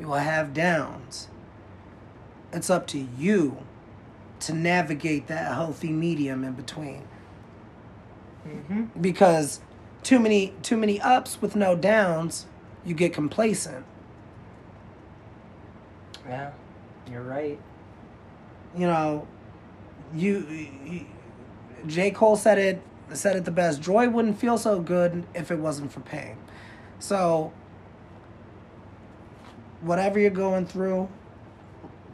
[0.00, 1.28] You will have downs.
[2.52, 3.58] It's up to you
[4.40, 7.04] to navigate that healthy medium in between
[8.46, 9.00] Mm-hmm.
[9.00, 9.60] because
[10.02, 12.46] too many too many ups with no downs,
[12.84, 13.86] you get complacent.
[16.28, 16.52] Yeah,
[17.10, 17.60] you're right.
[18.76, 19.26] You know,
[20.14, 20.46] you,
[20.84, 21.06] you
[21.86, 22.82] J Cole said it
[23.14, 23.82] said it the best.
[23.82, 26.36] Joy wouldn't feel so good if it wasn't for pain.
[26.98, 27.52] So
[29.84, 31.08] whatever you're going through,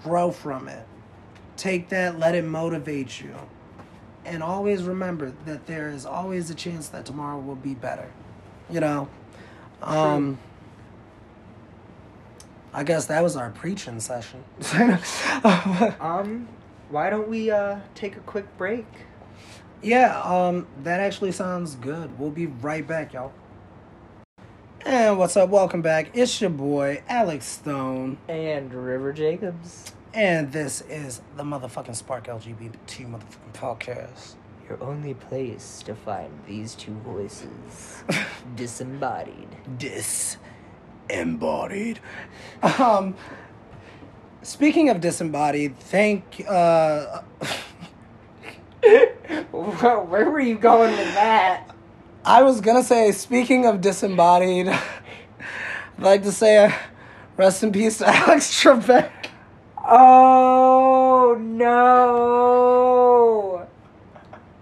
[0.03, 0.87] grow from it.
[1.57, 3.35] Take that, let it motivate you.
[4.25, 8.11] And always remember that there is always a chance that tomorrow will be better.
[8.69, 9.09] You know?
[9.83, 10.39] Um
[12.73, 14.45] I guess that was our preaching session.
[16.01, 16.49] Um,
[16.91, 18.87] why don't we uh take a quick break?
[19.83, 22.19] yeah, um that actually sounds good.
[22.19, 23.33] We'll be right back, y'all.
[24.87, 25.51] And what's up?
[25.51, 26.11] Welcome back.
[26.15, 28.19] It's your boy Alex Stone.
[28.29, 34.35] And River Jacobs, And this is the motherfucking Spark LGBT motherfucking podcast.
[34.69, 38.05] your only place to find these two voices
[38.57, 39.49] disembodied.
[41.09, 42.01] Disembodied.
[42.63, 43.15] Um,
[44.43, 47.21] speaking of disembodied, thank uh,
[49.53, 51.69] Where, where were you going with that?
[52.31, 54.79] I was gonna say, speaking of disembodied, I'd
[55.99, 56.71] like to say, uh,
[57.37, 59.11] rest in peace to Alex Trebek.
[59.85, 61.67] Oh no!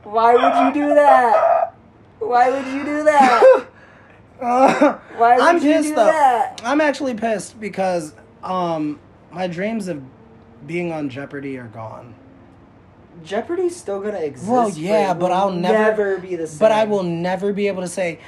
[0.04, 1.74] Why would you do that?
[2.20, 3.66] Why would you do that?
[4.40, 6.06] Uh, Why would I'm you pissed do though.
[6.06, 6.62] that?
[6.64, 8.98] I'm actually pissed because um,
[9.30, 10.02] my dreams of
[10.66, 12.14] being on Jeopardy are gone.
[13.24, 14.48] Jeopardy's still gonna exist.
[14.50, 16.58] Well, yeah, but I'll never- be the same.
[16.58, 18.20] But I will never be able to say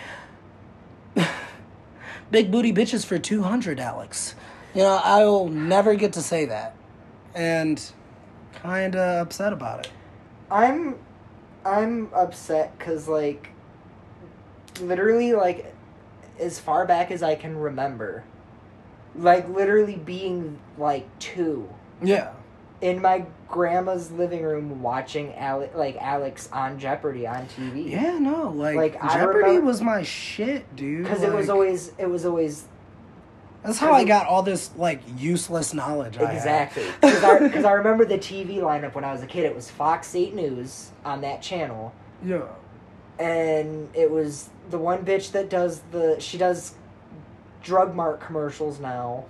[2.31, 4.35] big booty bitches for 200, Alex.
[4.75, 6.77] You know, I will never get to say that.
[7.35, 7.83] And
[8.55, 9.93] kind of upset about it.
[10.51, 10.97] I'm,
[11.65, 13.51] I'm upset because like,
[14.81, 15.75] literally like,
[16.39, 18.25] as far back as I can remember,
[19.17, 21.69] like literally being like two
[22.03, 22.33] Yeah.
[22.81, 27.91] In my grandma's living room watching Ale- like Alex on Jeopardy on TV.
[27.91, 31.05] Yeah, no, like, Like, Jeopardy remember- was my shit, dude.
[31.05, 32.65] Because it was always it was always
[33.63, 36.17] That's how I got all this like useless knowledge.
[36.17, 39.45] Exactly because I, 'cause I remember the TV lineup when I was a kid.
[39.45, 41.93] It was Fox Eight News on that channel,
[42.25, 42.43] Yeah.
[43.19, 46.75] and it was the one bitch that does the she does
[47.63, 49.25] drug mart commercials now,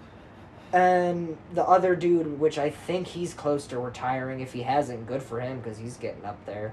[0.72, 4.40] and the other dude, which I think he's close to retiring.
[4.40, 6.72] If he hasn't, good for him because he's getting up there.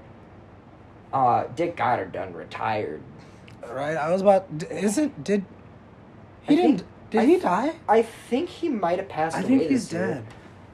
[1.12, 3.00] Uh, Dick Goddard done retired.
[3.68, 3.96] Right.
[3.96, 4.46] I was about.
[4.70, 5.44] Isn't did
[6.42, 6.84] he I didn't?
[7.10, 7.74] Did I he die?
[7.88, 9.44] I think he might have passed away.
[9.44, 10.24] I think he's this year, dead.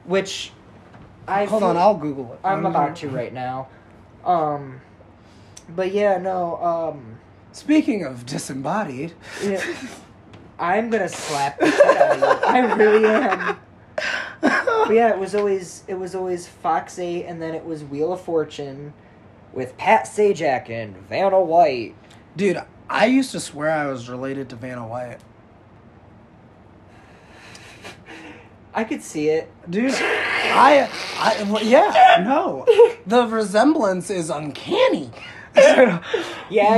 [0.05, 0.51] Which
[1.27, 2.39] I Hold feel- on, I'll Google it.
[2.43, 3.67] I'm Um, about to right now.
[4.23, 4.81] Um,
[5.69, 6.57] but yeah, no.
[6.57, 7.17] Um,
[7.53, 9.63] Speaking of disembodied, yeah,
[10.59, 12.47] I'm gonna slap the shit out of you.
[12.47, 13.57] I really am.
[14.41, 18.13] But yeah, it was always it was always Fox Eight, and then it was Wheel
[18.13, 18.93] of Fortune,
[19.53, 21.95] with Pat Sajak and Vanna White.
[22.35, 25.17] Dude, I used to swear I was related to Vanna White.
[28.73, 29.49] I could see it.
[29.69, 32.65] Dude, I, I, well, yeah, no.
[33.07, 35.09] The resemblance is uncanny.
[35.57, 36.01] Yeah,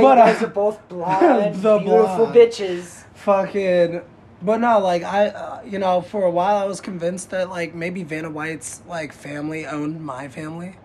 [0.00, 2.34] you uh, guys are both blonde, the beautiful blonde.
[2.36, 2.97] bitches.
[3.28, 4.00] Fucking,
[4.40, 7.74] but no, like I, uh, you know, for a while I was convinced that like
[7.74, 10.76] maybe Vanna White's like family owned my family.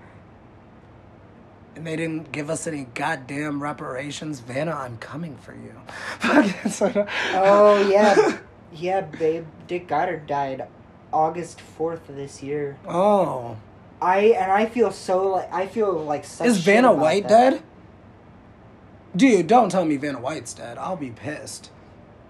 [1.77, 4.41] And they didn't give us any goddamn reparations.
[4.41, 5.73] Vanna, I'm coming for you.
[7.33, 8.39] Oh yeah,
[8.73, 9.45] yeah, babe.
[9.67, 10.67] Dick Goddard died
[11.13, 12.77] August fourth of this year.
[12.85, 13.55] Oh.
[14.01, 17.51] I and I feel so like I feel like such Is Vanna White that.
[17.51, 17.63] dead?
[19.15, 20.77] Dude, don't tell me Vanna White's dead.
[20.77, 21.69] I'll be pissed.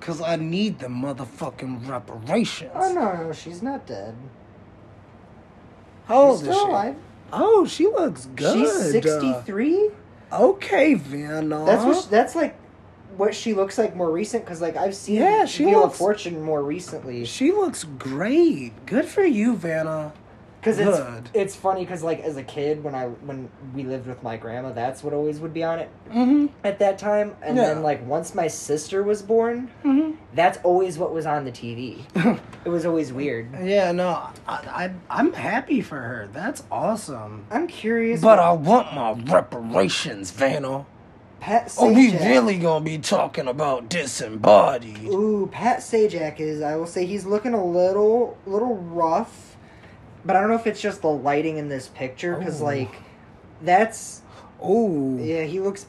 [0.04, 2.72] Cause I need the motherfucking reparations.
[2.76, 4.14] Oh no, no, she's not dead.
[6.08, 6.70] How old she's is still she?
[6.72, 6.96] alive.
[7.32, 8.46] Oh, she looks good.
[8.58, 9.92] Uh, she's sixty three.
[10.30, 11.64] Okay, Vanna.
[11.66, 12.04] That's what.
[12.04, 12.54] She, that's like
[13.16, 14.44] what she looks like more recent.
[14.44, 17.24] Because like I've seen Yeah, she Wheel looks- of Fortune more recently.
[17.24, 18.86] She looks great.
[18.86, 20.12] Good for you, Vanna.
[20.64, 21.30] Because it's Good.
[21.34, 24.72] it's funny because like as a kid when I when we lived with my grandma,
[24.72, 26.46] that's what always would be on it Mm-hmm.
[26.64, 27.36] at that time.
[27.42, 27.66] And Yeah.
[27.74, 30.12] then like once my sister was born, Mm-hmm.
[30.34, 32.04] that's always what was on the TV.
[32.66, 33.50] it was always weird.
[33.62, 34.08] yeah, no,
[34.48, 36.30] I, I, I'm happy for her.
[36.32, 37.44] That's awesome.
[37.52, 38.22] I'm curious.
[38.22, 40.86] But I want my reparations, Vanna.
[41.42, 45.04] Pat Oh, we really gonna be talking about disembodied.
[45.10, 46.62] Ooh, Pat Sajak is.
[46.62, 49.53] I will say he's looking a little, little rough,
[50.26, 52.66] but I don't know if it's just the lighting in this picture because Ooh.
[52.66, 52.94] like,
[53.62, 54.22] that's
[54.62, 55.44] oh yeah.
[55.44, 55.86] He looks,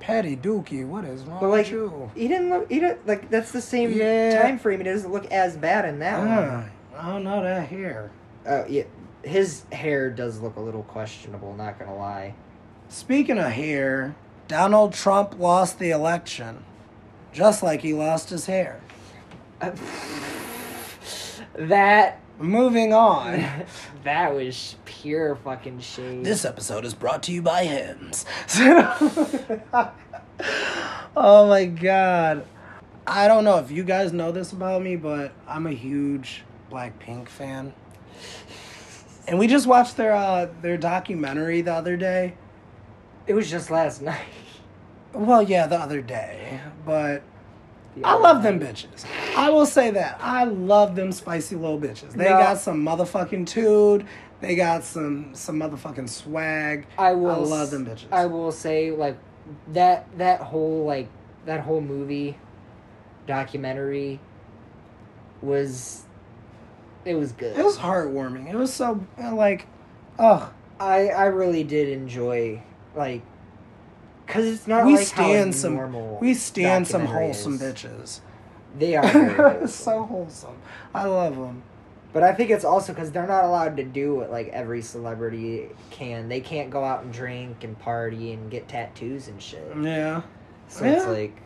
[0.00, 2.10] Patty Dookie, what is wrong but like, with you?
[2.14, 2.70] he didn't look.
[2.70, 3.30] He didn't like.
[3.30, 4.42] That's the same Yeah.
[4.42, 4.78] time frame.
[4.80, 6.64] He doesn't look as bad in that Ah,
[6.98, 8.10] I don't know that hair.
[8.44, 8.54] one.
[8.54, 8.82] Uh, yeah,
[9.22, 11.54] his hair does look a little questionable.
[11.54, 12.34] Not gonna lie.
[12.88, 14.14] Speaking of hair,
[14.48, 16.64] Donald Trump lost the election,
[17.32, 18.80] just like he lost his hair.
[21.54, 23.44] That Moving on.
[24.04, 26.24] that was pure fucking shade.
[26.24, 28.24] This episode is brought to you by Hims.
[31.16, 32.44] oh my god.
[33.06, 37.28] I don't know if you guys know this about me, but I'm a huge Blackpink
[37.28, 37.74] fan.
[39.28, 42.34] And we just watched their uh, their documentary the other day.
[43.28, 44.26] it was just last night.
[45.12, 47.22] Well, yeah, the other day, but
[48.02, 49.04] I love them bitches.
[49.36, 50.18] I will say that.
[50.22, 52.12] I love them spicy little bitches.
[52.12, 52.38] They No.
[52.38, 54.06] got some motherfucking tude.
[54.40, 56.86] They got some some motherfucking swag.
[56.98, 57.30] I will.
[57.30, 58.06] I love them bitches.
[58.10, 59.16] I will say like
[59.72, 61.08] that that whole like
[61.44, 62.36] that whole movie
[63.26, 64.20] documentary
[65.42, 66.04] was
[67.04, 67.56] it was good.
[67.58, 68.48] It was heartwarming.
[68.50, 69.66] It was so like,
[70.18, 70.50] oh,
[70.80, 72.62] I I really did enjoy
[72.94, 73.22] like
[74.32, 77.60] cuz it's not we like how stand some normal we stand some wholesome is.
[77.62, 78.20] bitches.
[78.78, 79.68] They are wholesome.
[79.68, 80.56] so wholesome.
[80.94, 81.62] I love them.
[82.14, 85.68] But I think it's also because they're not allowed to do what like every celebrity
[85.90, 86.28] can.
[86.28, 89.66] They can't go out and drink and party and get tattoos and shit.
[89.80, 90.22] Yeah,
[90.68, 91.36] So it's like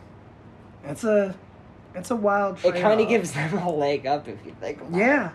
[0.85, 1.35] it's a
[1.95, 2.57] it's a wild.
[2.65, 4.97] it kind of gives them a leg up if you think about it.
[4.99, 5.29] Yeah,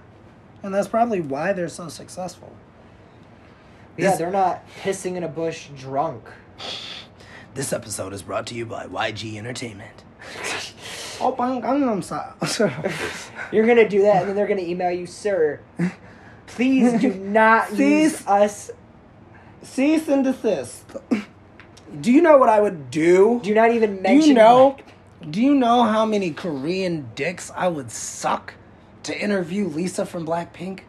[0.63, 2.53] and that's probably why they're so successful.
[3.97, 6.25] Yeah, This- they're not pissing in a bush drunk.
[7.55, 10.05] This episode is brought to you by YG Entertainment.
[11.21, 12.35] Oh, bang, Gangnam Style.
[13.53, 15.61] You're gonna do that, and then they're gonna email you, sir.
[16.49, 18.27] Please do not use Cease.
[18.27, 18.71] us.
[19.63, 20.83] Cease and desist.
[22.01, 23.39] Do you know what I would do?
[23.45, 24.29] Do not even Do mention.
[24.31, 24.77] you know?
[25.31, 28.55] Do you know how many Korean dicks I would suck
[29.05, 30.81] to interview Lisa from Blackpink?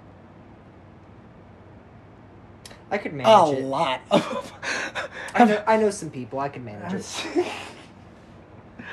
[2.94, 3.64] I could A manage it.
[3.64, 4.02] A lot.
[4.12, 4.54] Of.
[5.34, 6.40] I know, I know some people.
[6.40, 7.48] I can manage it.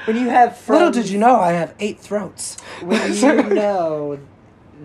[0.06, 2.58] When you have friends, Little did you know I have eight throats.
[2.80, 4.18] when you know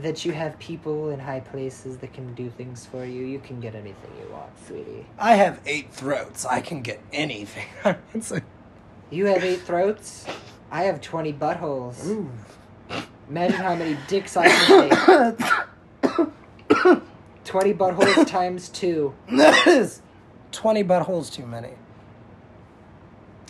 [0.01, 3.62] that you have people in high places that can do things for you, you can
[3.62, 5.06] get anything you want, sweetie.
[5.17, 6.45] I have eight throats.
[6.45, 7.67] I can get anything.
[8.13, 8.34] It's
[9.10, 10.25] You have eight throats.
[10.69, 12.05] I have twenty buttholes.
[12.05, 12.30] Ooh.
[13.30, 15.39] Imagine how many dicks I can
[16.03, 16.99] take.
[17.46, 19.14] Twenty buttholes times two.
[19.32, 20.02] That is
[20.52, 21.74] 20 buttholes too many.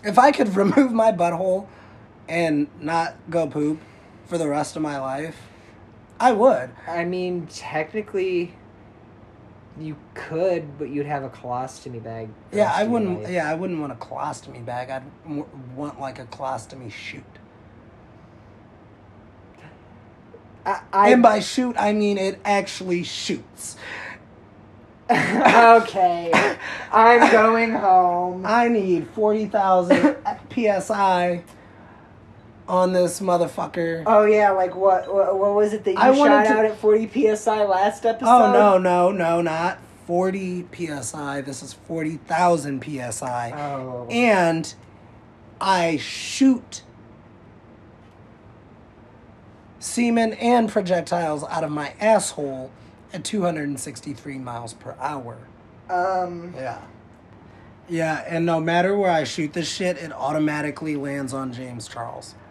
[0.03, 1.67] If I could remove my butthole
[2.27, 3.79] and not go poop
[4.25, 5.37] for the rest of my life,
[6.19, 6.69] I would.
[6.87, 8.53] I mean, technically,
[9.79, 12.29] you could, but you'd have a colostomy bag.
[12.51, 13.23] Yeah, I wouldn't.
[13.23, 13.31] life.
[13.31, 14.89] Yeah, I wouldn't want a colostomy bag.
[14.89, 15.03] I'd
[15.75, 17.23] want like a colostomy shoot.
[20.65, 23.77] I, I, and by shoot, I mean it actually shoots.
[25.11, 26.31] okay,
[26.91, 28.43] I'm going home.
[28.45, 30.17] I need 40,000
[30.49, 31.43] psi
[32.67, 34.03] on this motherfucker.
[34.07, 35.13] Oh yeah, like what?
[35.13, 38.05] What, what was it that you I wanted shot to- out at 40 psi last
[38.05, 38.29] episode?
[38.29, 41.41] Oh no, no, no, not 40 psi.
[41.41, 43.51] This is 40,000 psi.
[43.51, 44.07] Oh.
[44.09, 44.73] And
[45.61, 46.81] I shoot
[49.85, 52.71] semen and projectiles out of my asshole
[53.13, 55.37] at 263 miles per hour.
[55.89, 56.53] Um.
[56.55, 56.81] Yeah.
[57.87, 62.33] Yeah, and no matter where I shoot this shit, it automatically lands on James Charles.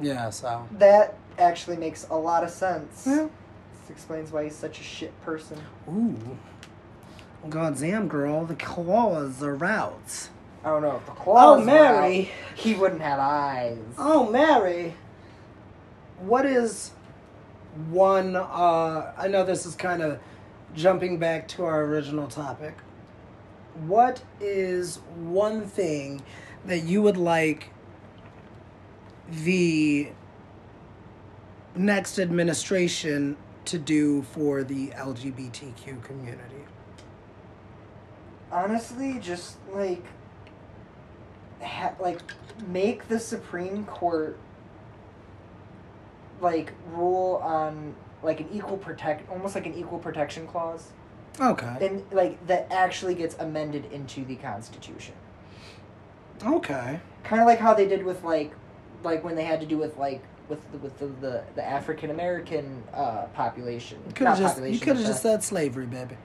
[0.00, 0.66] Yeah, so.
[0.72, 3.04] That actually makes a lot of sense.
[3.06, 3.28] Yeah.
[3.72, 5.58] This explains why he's such a shit person.
[5.88, 6.38] Ooh.
[7.48, 10.28] Goddamn, girl, the claws are out.
[10.64, 12.30] Oh no, if the claws Oh, were out, Mary.
[12.54, 13.78] he wouldn't have eyes.
[13.98, 14.94] Oh, Mary.
[16.20, 16.90] What is
[17.90, 20.18] one, uh, I know this is kind of
[20.74, 22.74] jumping back to our original topic.
[23.86, 26.22] What is one thing
[26.66, 27.70] that you would like
[29.30, 30.10] the
[31.74, 36.64] next administration to do for the LGBTQ community?
[38.52, 40.04] Honestly, just like,
[41.62, 42.20] ha- like,
[42.68, 44.38] make the Supreme Court
[46.40, 50.88] like rule on like an equal protect, almost like an equal protection clause,
[51.40, 51.76] Okay.
[51.80, 55.14] and like that actually gets amended into the Constitution.
[56.44, 57.00] Okay.
[57.24, 58.52] Kind of like how they did with like,
[59.04, 62.10] like when they had to do with like with the, with the the, the African
[62.10, 63.98] American uh, population.
[64.06, 66.16] You could Not have just you could have just said slavery, baby.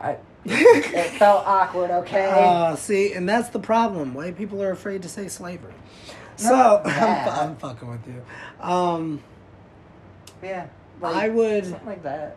[0.00, 1.90] I, it felt awkward.
[1.90, 2.30] Okay.
[2.32, 4.14] Uh, see, and that's the problem.
[4.14, 5.74] White people are afraid to say slavery.
[6.36, 8.24] So I'm, I'm fucking with you.
[8.60, 9.22] Um,
[10.42, 10.68] yeah.
[11.02, 12.36] I would something like that.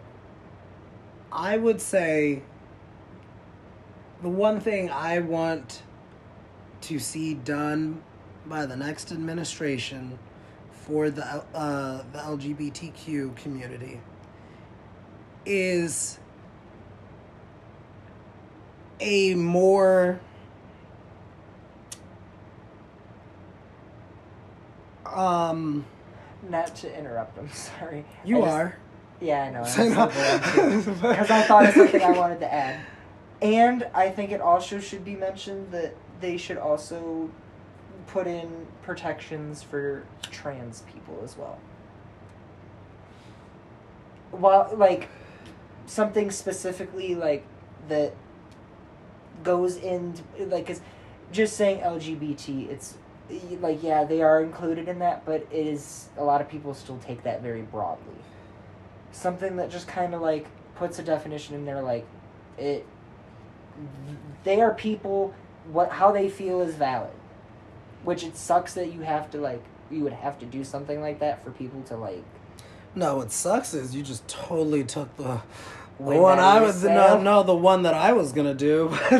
[1.32, 2.43] I would say
[4.22, 5.82] the one thing I want
[6.82, 8.01] to see done
[8.45, 10.20] by the next administration
[10.72, 14.01] for the uh, the LGBTQ community
[15.45, 16.20] is
[19.04, 20.20] a more
[25.06, 25.86] um
[26.49, 27.38] Not to interrupt.
[27.38, 28.06] I'm sorry.
[28.26, 28.78] you just- are
[29.22, 29.64] Yeah, I know.
[29.64, 32.80] Because I thought of something I wanted to add,
[33.41, 37.30] and I think it also should be mentioned that they should also
[38.08, 41.58] put in protections for trans people as well.
[44.32, 45.10] while like
[45.86, 47.45] something specifically like
[47.88, 48.14] that
[49.43, 50.81] goes in like is
[51.31, 52.69] just saying LGBT.
[52.69, 52.95] It's
[53.59, 56.97] like yeah, they are included in that, but it is a lot of people still
[56.99, 58.15] take that very broadly.
[59.11, 62.05] Something that just kind of like puts a definition in there, like
[62.57, 62.85] it.
[64.43, 65.33] They are people.
[65.71, 67.13] What how they feel is valid,
[68.03, 71.19] which it sucks that you have to like you would have to do something like
[71.19, 72.23] that for people to like.
[72.95, 75.41] No, what sucks is you just totally took the,
[75.99, 78.89] the one I was no no the one that I was gonna do.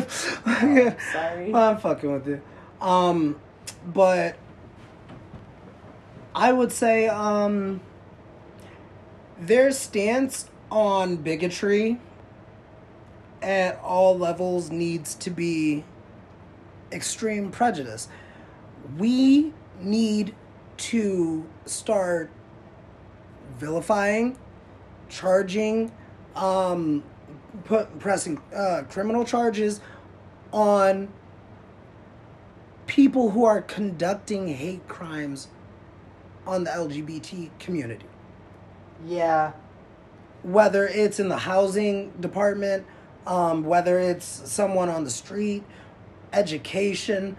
[0.46, 1.50] Oh, sorry.
[1.50, 2.42] Well, I'm fucking with you.
[2.80, 3.40] Um,
[3.86, 4.36] but
[6.34, 7.80] I would say um,
[9.38, 12.00] their stance on bigotry
[13.40, 15.84] at all levels needs to be
[16.90, 18.08] extreme prejudice.
[18.98, 20.34] We need
[20.76, 22.30] to start
[23.58, 24.36] vilifying,
[25.08, 25.92] charging,
[26.36, 27.02] um,
[27.64, 29.80] put pressing uh, criminal charges
[30.52, 31.08] on
[32.86, 35.48] people who are conducting hate crimes
[36.46, 38.06] on the LGBT community.
[39.06, 39.52] Yeah.
[40.42, 42.84] Whether it's in the housing department,
[43.26, 45.64] um, whether it's someone on the street,
[46.32, 47.36] education,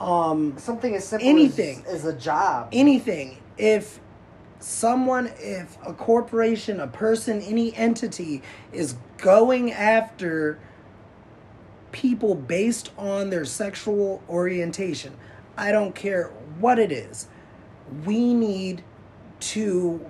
[0.00, 1.84] um, Something as simple Anything.
[1.86, 2.68] as, as a job.
[2.72, 3.38] anything.
[3.56, 4.00] If
[4.62, 8.42] someone, if a corporation, a person, any entity
[8.72, 10.58] is going after
[11.90, 15.14] people based on their sexual orientation,
[15.56, 17.28] I don't care what it is,
[18.04, 18.82] we need
[19.40, 20.08] to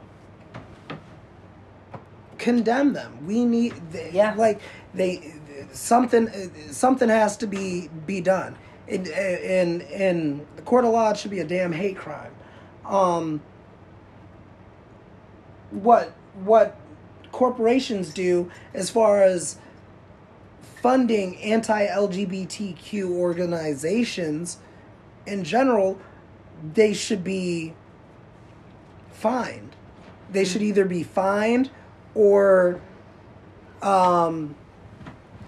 [2.38, 3.26] condemn them.
[3.26, 3.74] We need,
[4.12, 4.34] Yeah.
[4.34, 4.60] like
[4.94, 5.34] they
[5.72, 6.28] something
[6.70, 8.56] something has to be be done.
[8.88, 12.32] In in in the court of law, it should be a damn hate crime.
[12.84, 13.40] Um,
[15.72, 16.76] what what
[17.30, 19.58] corporations do as far as
[20.82, 24.58] funding anti-LGBTQ organizations
[25.26, 25.98] in general,
[26.74, 27.74] they should be
[29.12, 29.76] fined.
[30.30, 31.70] They should either be fined
[32.14, 32.80] or
[33.82, 34.56] um,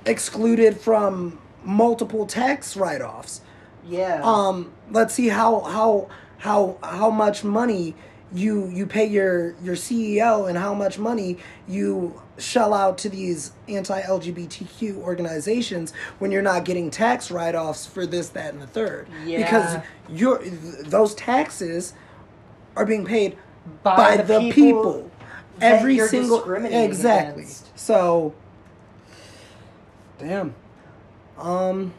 [0.06, 3.40] excluded from multiple tax write-offs.
[3.86, 4.20] Yeah.
[4.22, 6.08] Um, let's see how how
[6.38, 7.94] how how much money
[8.34, 13.52] you you pay your your CEO and how much money you shell out to these
[13.68, 19.74] anti-LGBTQ organizations when you're not getting tax write-offs for this that and the third because
[19.74, 19.82] Yeah.
[20.08, 21.94] your those taxes
[22.76, 23.36] are being paid
[23.84, 25.10] By by, the people people,
[25.60, 27.78] every you're single exactly against.
[27.78, 28.34] so
[30.18, 30.54] damn
[31.38, 31.92] um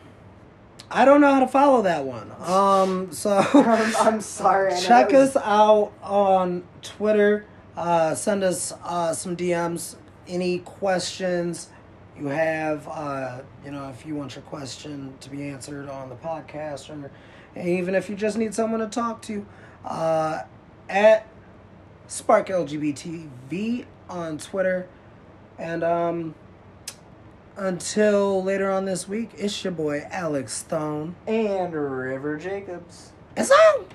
[0.92, 4.74] i don't know how to follow that one um so I'm, I'm sorry.
[4.82, 9.96] Check was- us out on twitter uh send us uh some dms
[10.28, 11.70] any questions
[12.18, 16.16] you have uh you know if you want your question to be answered on the
[16.16, 17.12] podcast or
[17.60, 19.46] even if you just need someone to talk to
[19.84, 20.44] uh
[20.90, 21.28] at
[22.08, 24.88] spark lgbtv on twitter
[25.58, 26.36] and um
[27.58, 33.12] until later on this week it's your boy alex stone And River Jacobs.
[33.38, 33.86] it's on